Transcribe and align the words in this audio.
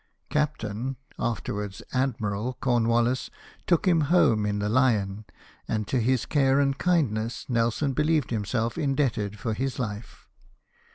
Captain 0.31 0.95
(afterwards 1.19 1.83
24 1.91 1.91
LIFE 1.91 1.91
OF 1.91 1.91
NELSON. 1.91 2.09
Admiral) 2.15 2.57
Cornwallis 2.59 3.29
took 3.67 3.87
him 3.87 4.01
home 4.01 4.47
in 4.47 4.57
the 4.57 4.67
Lion, 4.67 5.25
and 5.67 5.87
to 5.87 5.99
his 5.99 6.25
care 6.25 6.59
and 6.59 6.79
kindness 6.79 7.45
Nelson 7.47 7.93
believed 7.93 8.31
himself 8.31 8.79
indebted 8.79 9.37
for 9.37 9.53
his 9.53 9.77
life. 9.77 10.27